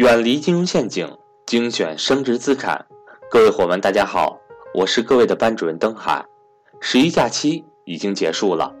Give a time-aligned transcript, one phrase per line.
[0.00, 1.06] 远离金融陷阱，
[1.44, 2.86] 精选升值资产。
[3.30, 4.40] 各位伙伴，大家好，
[4.72, 6.24] 我是各位的班主任登海。
[6.80, 8.74] 十一假期已经结束了，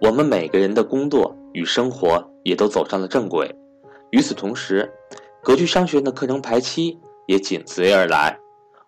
[0.00, 3.54] 我们每个人的工作与生活也都走上了正轨。
[4.12, 4.90] 与此同时，
[5.42, 8.38] 格局商学院的课程排期也紧随而来。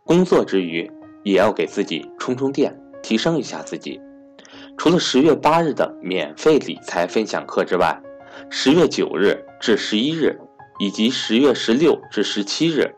[0.06, 0.90] 工作之余，
[1.22, 4.00] 也要给自己充充电，提升一下自己。
[4.78, 8.00] 除了十月八日的免费理财分享课之外，
[8.48, 10.34] 十月九日至十一日。
[10.78, 12.94] 以及十月十六至十七日，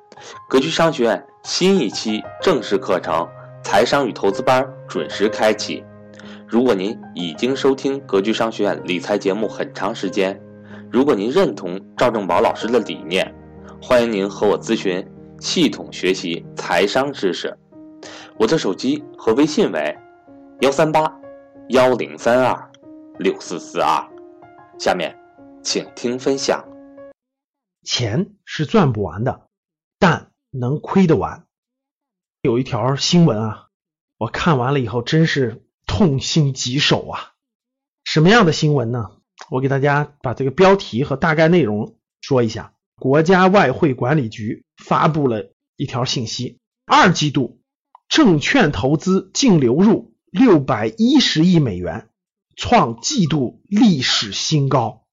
[0.49, 3.15] 格局商学院新一期正式课程
[3.63, 5.85] 《财商与投资班》准时开启。
[6.49, 10.41] 如果您已经收听格局商学院理财节目很长时间，
[10.91, 13.35] 如果您认同赵正宝老师的理念，
[13.83, 15.07] 欢迎您和我咨询
[15.41, 17.53] 系统学习财商知识。
[18.39, 19.99] 我的手机和微信为
[20.61, 21.13] 幺三八
[21.71, 22.71] 幺零三二
[23.19, 24.03] 六四四二。
[24.79, 25.15] 下面，
[25.63, 26.65] 请听分享。
[27.87, 29.49] 钱是赚不完的，
[29.99, 31.47] 但能亏得完。
[32.43, 33.69] 有一条新闻啊，
[34.19, 37.33] 我看完了以后真是痛心疾首啊！
[38.05, 39.13] 什么样的新闻呢？
[39.51, 42.75] 我给大家把这个标题和大概内容说一下。
[42.97, 47.61] 国家外汇管理局发布了一条信息：二季度
[48.09, 52.11] 证券投资净流入六百一十亿美元，
[52.57, 55.06] 创季度历史新高。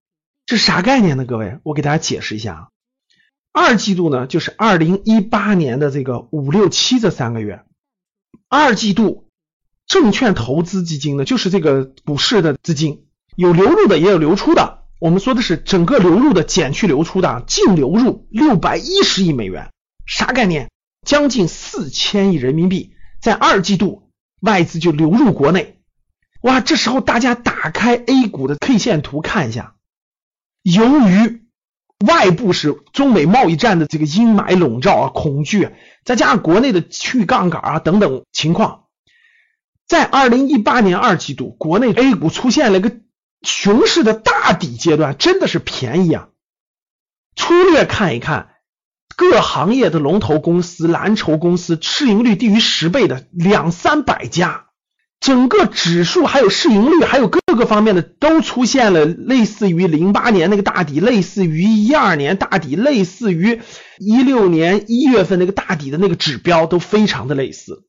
[0.46, 1.26] 这啥概念呢？
[1.26, 2.68] 各位，我给大家解释一下啊。
[3.52, 7.64] 二季度呢，就是二零一八年的这个五六七这三个月。
[8.50, 9.30] 二季度
[9.88, 14.80] 证券投资基金呢，就是这个股市的资金，有流入的也有流出的。
[15.00, 19.72] 我们说的是整个流入的减去流出的，净流入六百一十亿美元，
[20.06, 20.70] 啥概念？
[21.06, 24.10] 将近四千亿人民币，在二季度
[24.42, 25.80] 外资就流入国内。
[26.42, 29.76] 哇，这时候大家打开 A 股的 K 线图看一下。
[30.64, 31.44] 由于
[32.06, 35.70] 外部是中美贸易战的这个阴霾笼罩啊，恐惧，
[36.04, 38.86] 再加上国内的去杠杆啊等等情况，
[39.88, 42.98] 在二零一八年二季度，国内 A 股出现了一个
[43.42, 46.30] 熊市的大底阶段，真的是便宜啊！
[47.36, 48.56] 粗略看一看，
[49.16, 54.68] 各行业的龙头公司、蓝筹公司，市盈率低于十倍的两三百家。
[55.24, 63.62] 整个指数还有市盈率，还有各个方面的都出现了类似于零八年那个大底，类似于一二年大底，类似于
[64.00, 67.86] 一六年一月份那个大底的那个指标都非常的类似，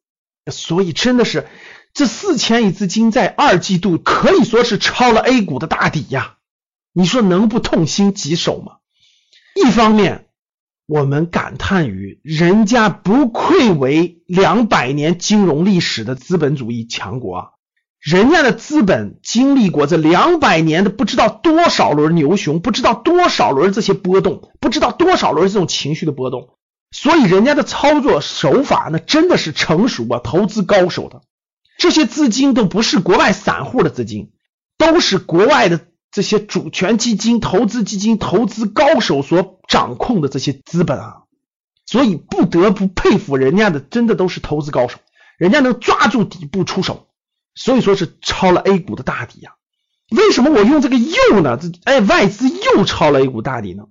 [0.52, 1.48] 所以真的是
[1.92, 6.36] 这四千亿资金在二季度可以说是抄了 A 股的大底呀，
[6.92, 8.74] 你说能不痛心疾首吗？
[9.56, 10.23] 一方面。
[10.86, 17.46] 我们感叹于人家不愧为两百年金融历史的资本主义强国啊，
[18.00, 26.58] 人家的资本经历过这两百年的不知道多少轮牛熊，不知道多少轮这些波动，不知道多少轮这种情绪的波动，
[26.90, 31.22] 所以人家的操作手法那真的是成熟啊，投资高手的
[31.78, 34.32] 这些资金都不是国外散户的资金，
[34.76, 35.80] 都是国外的。
[36.14, 41.14] 这些主权基金、投资基金、投资高手所掌控的这些资本啊，
[41.86, 45.00] 所以不得不佩服人家的，真的都是投资高手，
[45.38, 47.08] 人家能抓住底部出手，
[47.56, 49.54] 所以说是抄了 A 股的大底呀。
[50.10, 51.58] 为什么我用这个又呢？
[51.60, 53.86] 这哎，外资又抄了 A 股大底呢？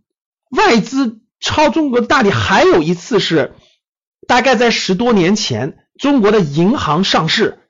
[0.49, 3.53] 外资抄中国的大底还有一次是
[4.29, 7.62] 大概在十多年前，中国的银行上市。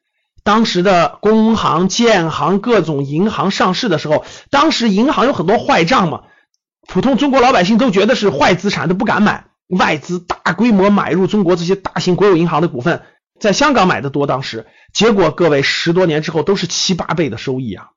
[0.44, 6.24] 当时的工行、建行各种银行上市的时候，当时银行有很多坏账嘛，
[6.88, 9.46] 普通中国老百姓都觉得是坏资产，都不敢买。
[9.70, 13.02] 外资大规模买入中国这些大型国有银行的股份，
[13.40, 17.88] 在香港买的多，当时结果各位十多年之后都是七八倍的收益啊！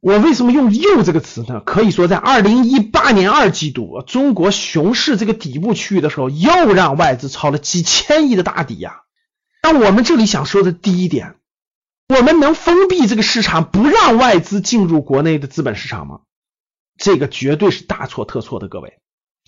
[0.00, 1.60] 我为什么用“又”这个词呢？
[1.60, 9.02] 可以说在二零一八年二季度中国熊市这个底部区域的时候，又让外资抄了几千亿的大底呀。
[9.62, 11.35] 那我们这里想说的第一点。
[12.08, 16.20] 我们能封闭这个市场，不让外资进入国内的资本市场吗？
[16.96, 18.98] 这个绝对是大错特错的，各位。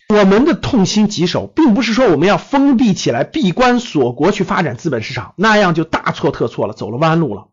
[0.08, 7.48] 我们的痛心疾首，并不是说我们要封闭起来、闭关锁国去发展资本市场，那样就大错特错了，走了弯路了。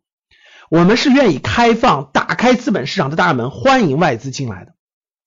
[0.71, 4.73] 我们是愿意开放、打开资本市场的大门，欢迎外资进来的。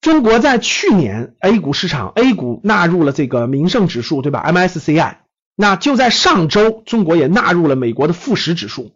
[0.01, 5.15] 中国在去年 A 股市场，A 股纳入了这个名胜指数，对吧？MSCI。
[5.55, 8.91] 那就在上周，中国也纳入了美国的富时指数。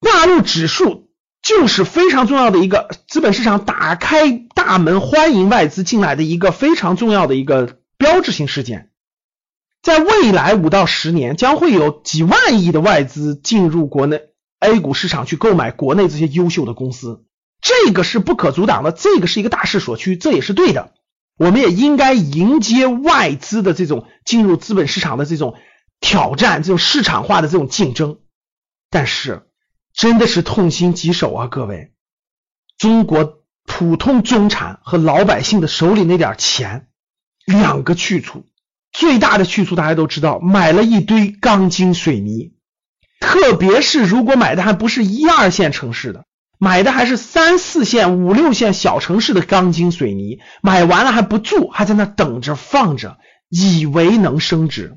[0.00, 1.10] 纳入指数
[1.42, 8.90] 就是非常重要的一个资本市场打开大门欢迎外资进来的一个非常重要的一个标志性事件，
[9.82, 14.22] 在未来五到十年将会有几万亿的外资进入国内
[14.58, 17.24] A 股市场去购买国内这些优秀的公司，
[17.60, 20.92] 这个是不可阻挡的，这个是一个大势所趋，这也是对的。
[21.38, 25.54] 我们也应该迎接外资的这种进入资本市场的这种
[26.00, 28.18] 挑战，这种市场化的这种竞争。
[28.90, 29.46] 但是，
[30.00, 31.92] 真的是痛心疾首啊，各位！
[32.78, 36.88] 中国普通中产和老百姓的手里那点钱，
[37.44, 38.46] 两个去处。
[38.92, 42.54] 最大的去处大家都知道，买了一堆钢筋水泥，
[43.20, 46.24] 特别是如果买的还不是一二线城市的，
[46.58, 53.18] 买的还是三四线、五六线小城市的钢筋水泥，买完了还不住，还在那等着放着，
[53.50, 54.96] 以为能升值。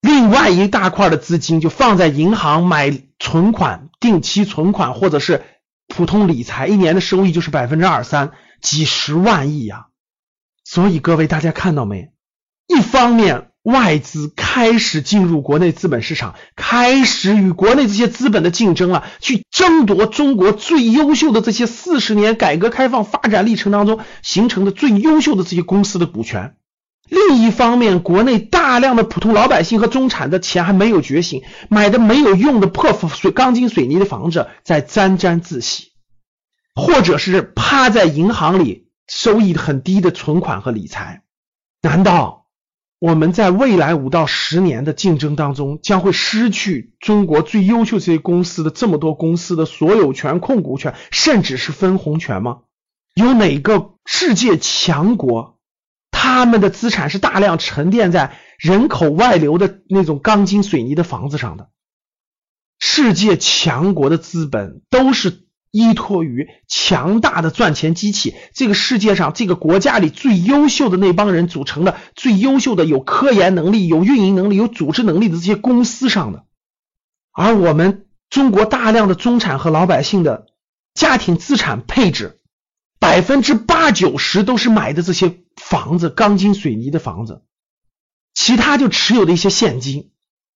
[0.00, 5.42] 另外一大块的资金就放在银行买存款、定期存款或者是
[5.88, 8.32] 普通理财，一年的收益就是百分之二三，
[8.62, 9.86] 几十万亿呀！
[10.64, 12.12] 所以各位大家看到没？
[12.66, 26.56] 一方面，外资开始进入国内资本市场，开始与国内这些资本的竞争了，去争夺中国最优秀的这些四十年改革开放发展历程当中形成的最优秀的这些公司的股权。
[27.10, 35.88] 另一方面，国内大量的普通老百姓和中产的钱还没有觉醒，买的没有用的破水钢筋水泥的房子在沾沾自喜，
[36.74, 41.22] 或者是趴在银行里收益很低的存款和理财。
[41.82, 42.38] 难道？
[43.00, 52.58] 我们在未来五到十年的竞争当中，将会失去中国最优秀这些公司的这么多公司的所有权、控股权，甚至是分红权吗？
[53.14, 55.58] 有哪个世界强国，
[56.22, 61.70] 他们的资产是大量沉淀在人口外流的那种钢筋水泥的房子上的？
[62.78, 65.46] 世界强国的资本都是。
[65.72, 76.44] 依托于强大的赚钱机器，这个世界上这个国家里最优秀的那帮人组成的最优秀的有科研能力、有运营能力、有组织能力的这些公司上的，
[77.30, 80.46] 而我们中国大量的中产和老百姓的
[80.92, 82.39] 家庭资产配置，
[83.10, 87.42] 百分之八九十都是买的这些房子、钢筋水泥的房子，
[88.34, 90.10] 其他就持有的一些现金，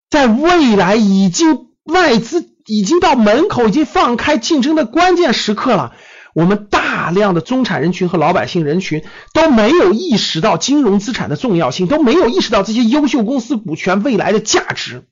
[0.09, 2.55] 在未来已经外资。
[2.67, 5.95] 已经到门口，已经放开竞争的关键时刻了。
[6.33, 9.05] 我们大量的中产人群和老百姓人群
[9.35, 15.05] 都没有意识到金融资产的重要性，都没有意识到这些优秀公司股权未来的价值，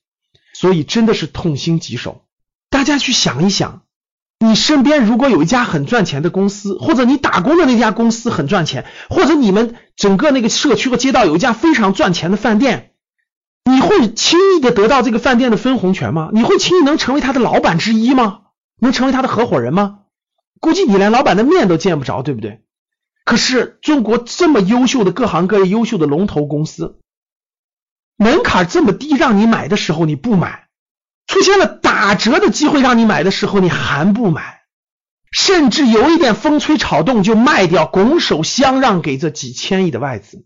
[0.54, 2.22] 所以真的是痛心疾首。
[2.70, 3.82] 大家去想一想，
[4.42, 12.90] 你身边如果有一家很赚钱的公司，或者你打工的那家公司很赚钱，或者你们整个那个社区和街道有一家非常赚钱的饭店。
[13.64, 16.30] 你会轻易的得到这个饭店的分红权吗？
[16.32, 18.40] 你会轻易能成为他的老板之一吗？
[18.80, 20.00] 能成为他的合伙人吗？
[20.58, 22.62] 估计你连老板的面都见不着，对不对？
[23.24, 26.98] 可是中国这么优秀的各行各业优秀的龙头公司，
[28.16, 30.66] 门槛这么低，让你买的时候你不买，
[31.32, 34.60] 出现了打折的机会让你买的时候你还不买，
[35.30, 40.44] 甚至有一点风吹草动就卖掉，拱手相让给这几千亿的外资。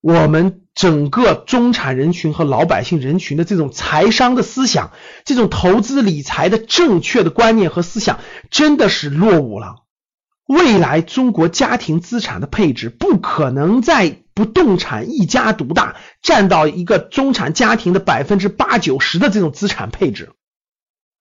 [0.00, 4.92] 我们整个中产人群和老百姓人群的这种财商的思想，
[5.26, 8.20] 这种投资理财的正确的观念和思想，
[8.50, 9.82] 真的是落伍了。
[10.46, 20.30] 未来中国家庭资产的配置不可能在不动产一家独大，占到一个中产家庭的百分之八九十的这种资产配置。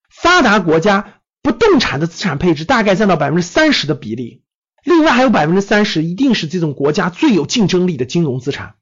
[0.10, 4.45] 发达国家不动产的资产配置大概占到百分之三十的比例。
[4.86, 8.75] 另外还有百分之三十，一定是这种国家最有竞争力的金融资产，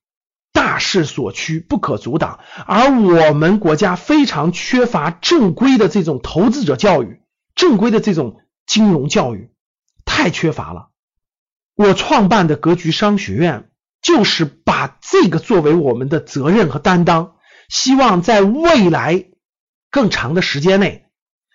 [0.53, 2.39] 大势所趋，不可阻挡。
[2.67, 7.21] 而我们国家非常缺乏正规的这种投资者教育，
[7.55, 9.49] 正规的这种金融教育
[10.05, 10.89] 太缺乏了。
[11.73, 13.69] 我创办的格局商学院，
[14.07, 17.35] 就是把这个作为我们的责任和担当，
[17.67, 19.25] 希望在未来
[19.91, 21.07] 更长的时间内，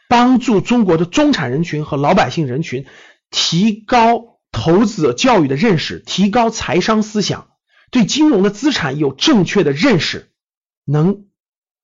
[0.08, 2.84] 帮助中国的中产人群和老百姓人群
[3.30, 4.30] 提高。
[4.54, 7.48] 投资者教育的认识，提高财商思想，
[7.90, 10.30] 对金融的资产有正确的认识，
[10.84, 11.24] 能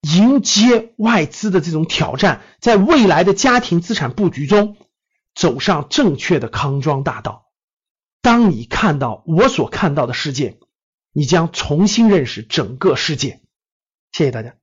[0.02, 4.76] 迎接外资的这种挑战，在未来的家庭资产布局中
[5.34, 7.47] 走上正确的康庄大道。
[8.20, 10.58] 当你看到我所看到的世界，
[11.12, 13.40] 你将重新认识整个世界。
[14.12, 14.56] 谢谢大家。